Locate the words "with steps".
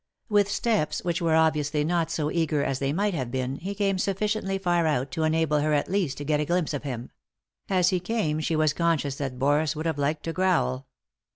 0.29-1.03